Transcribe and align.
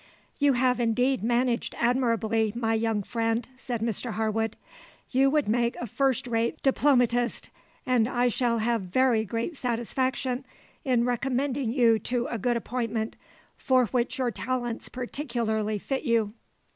"You 0.39 0.53
have 0.53 0.79
indeed 0.79 1.21
managed 1.21 1.75
admirably, 1.77 2.51
my 2.55 2.73
young 2.73 3.03
friend," 3.03 3.47
said 3.55 3.81
Mr 3.81 4.13
Harwood. 4.13 4.55
"You 5.11 5.29
would 5.29 5.47
make 5.47 5.75
a 5.75 5.85
first 5.85 6.25
rate 6.25 6.59
diplomatist, 6.63 7.51
and 7.85 8.07
I 8.07 8.27
shall 8.27 8.57
have 8.57 8.81
very 8.81 9.23
great 9.25 9.55
satisfaction 9.55 10.43
in 10.83 11.05
recommending 11.05 11.71
you 11.71 11.99
to 11.99 12.25
a 12.31 12.39
good 12.39 12.57
appointment 12.57 13.15
for 13.57 13.85
which 13.89 14.17
your 14.17 14.31
talents 14.31 14.89
peculiarly 14.89 15.77
fit 15.77 16.01
you. 16.01 16.33